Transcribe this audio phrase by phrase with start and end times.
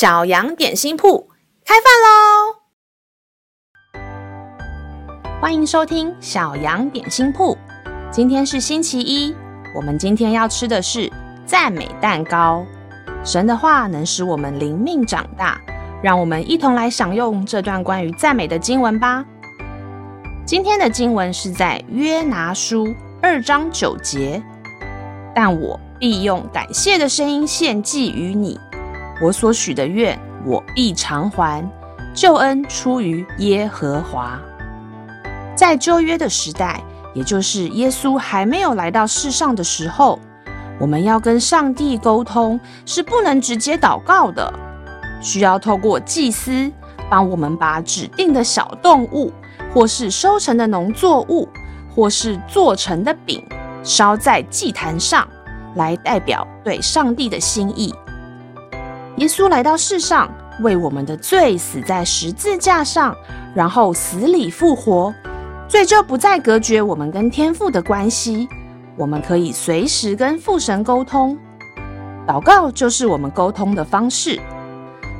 [0.00, 1.28] 小羊点心铺
[1.62, 2.56] 开饭喽！
[5.42, 7.54] 欢迎收听小羊点心铺。
[8.10, 9.34] 今天是星期一，
[9.76, 11.12] 我们今天要吃的是
[11.44, 12.64] 赞美蛋糕。
[13.22, 15.60] 神的话能使我们灵命长大，
[16.02, 19.22] 让我们一同来享用这段关于赞美的经文吧。
[20.46, 22.88] 今天的经文是在约拿书
[23.20, 24.42] 二章九节，
[25.34, 28.58] 但我必用感谢的声音献祭于你。
[29.20, 31.68] 我所许的愿，我必偿还。
[32.14, 34.40] 救恩出于耶和华。
[35.54, 36.82] 在旧约的时代，
[37.14, 40.18] 也就是耶稣还没有来到世上的时候，
[40.80, 44.52] 我们要跟上帝沟通，是不能直接祷告的，
[45.20, 46.72] 需要透过祭司
[47.10, 49.30] 帮我们把指定的小动物，
[49.72, 51.48] 或是收成的农作物，
[51.94, 53.46] 或是做成的饼，
[53.82, 55.28] 烧在祭坛上，
[55.76, 57.94] 来代表对上帝的心意。
[59.20, 60.32] 耶稣来到世上，
[60.62, 63.14] 为我们的罪死在十字架上，
[63.54, 65.14] 然后死里复活，
[65.68, 68.48] 罪就不再隔绝我们跟天父的关系。
[68.96, 71.36] 我们可以随时跟父神沟通，
[72.26, 74.40] 祷告就是我们沟通的方式。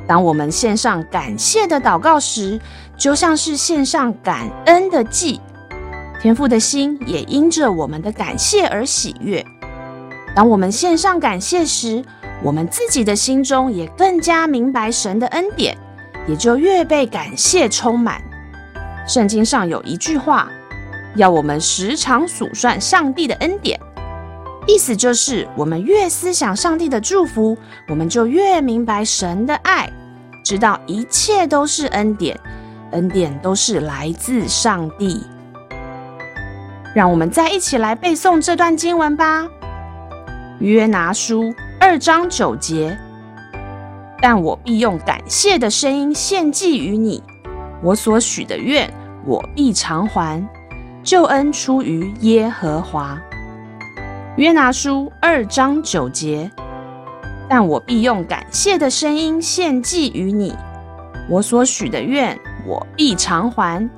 [0.07, 2.59] 当我们献上感谢的祷告时，
[2.97, 5.39] 就像是献上感恩的祭，
[6.19, 9.45] 天父的心也因着我们的感谢而喜悦。
[10.35, 12.03] 当我们献上感谢时，
[12.43, 15.77] 我们自己的心中也更加明白神的恩典，
[16.27, 18.21] 也就越被感谢充满。
[19.07, 20.49] 圣经上有一句话，
[21.15, 23.79] 要我们时常数算上帝的恩典，
[24.67, 29.87] 意思就是我们越思想上帝的祝福，我们就越明白神的爱，
[30.43, 32.39] 知道一切都是恩典，
[32.91, 35.23] 恩典都是来自上帝。
[36.95, 39.43] 让我们再一起来背诵这段经文吧，
[40.59, 41.43] 《约拿书》。
[41.83, 42.95] 二章九节，
[44.21, 47.23] 但我必用感谢的声音献祭于你，
[47.81, 48.87] 我所许的愿，
[49.25, 50.47] 我必偿还。
[51.03, 53.19] 救恩出于耶和华。
[54.37, 56.51] 约拿书二章九节，
[57.49, 60.55] 但我必用感谢的声音献祭于你，
[61.27, 63.89] 我所许的愿，我必偿还。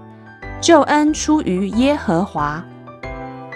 [0.61, 2.63] 救恩出于耶和华。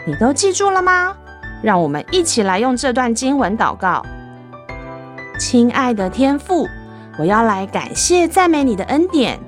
[0.05, 1.15] 你都记住了吗？
[1.63, 4.05] 让我们一起来用这段经文祷告。
[5.37, 6.67] 亲爱的天父，
[7.19, 9.39] 我要来感谢赞美你的恩典，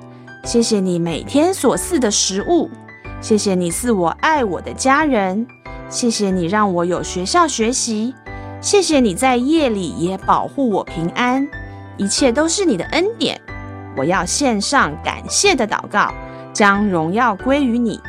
[0.44, 2.70] 谢谢你每天所赐的食物，
[3.20, 5.44] 谢谢你赐我爱我的家人，
[5.88, 8.14] 谢谢你让我有学校学习，
[8.60, 11.46] 谢谢你在夜里也保护我平安，
[11.96, 13.40] 一切都是你的恩典。
[13.96, 16.14] 我要献上感谢的祷告，
[16.52, 18.00] 将荣耀归于你。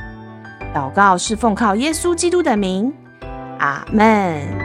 [0.74, 2.94] 祷告是奉靠耶稣基督的名，
[3.58, 4.61] 阿门。